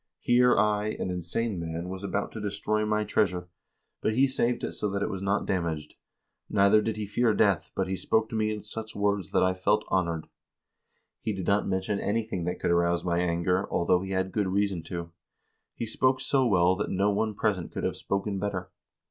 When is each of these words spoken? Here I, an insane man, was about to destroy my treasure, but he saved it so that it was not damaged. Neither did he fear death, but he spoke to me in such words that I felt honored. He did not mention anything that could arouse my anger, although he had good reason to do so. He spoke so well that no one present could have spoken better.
Here 0.17 0.57
I, 0.57 0.97
an 0.99 1.11
insane 1.11 1.59
man, 1.59 1.87
was 1.87 2.03
about 2.03 2.31
to 2.31 2.41
destroy 2.41 2.87
my 2.87 3.03
treasure, 3.03 3.49
but 4.01 4.15
he 4.15 4.25
saved 4.25 4.63
it 4.63 4.71
so 4.71 4.89
that 4.89 5.03
it 5.03 5.11
was 5.11 5.21
not 5.21 5.45
damaged. 5.45 5.93
Neither 6.49 6.81
did 6.81 6.95
he 6.97 7.05
fear 7.05 7.35
death, 7.35 7.69
but 7.75 7.87
he 7.87 7.95
spoke 7.95 8.27
to 8.29 8.35
me 8.35 8.51
in 8.51 8.63
such 8.63 8.95
words 8.95 9.29
that 9.29 9.43
I 9.43 9.53
felt 9.53 9.85
honored. 9.89 10.25
He 11.21 11.33
did 11.33 11.45
not 11.45 11.67
mention 11.69 11.99
anything 11.99 12.45
that 12.45 12.59
could 12.59 12.71
arouse 12.71 13.03
my 13.03 13.19
anger, 13.19 13.71
although 13.71 14.01
he 14.01 14.09
had 14.09 14.31
good 14.31 14.47
reason 14.47 14.81
to 14.85 14.89
do 15.03 15.05
so. 15.05 15.11
He 15.75 15.85
spoke 15.85 16.19
so 16.19 16.47
well 16.47 16.75
that 16.77 16.89
no 16.89 17.11
one 17.11 17.35
present 17.35 17.71
could 17.71 17.83
have 17.83 17.95
spoken 17.95 18.39
better. 18.39 18.71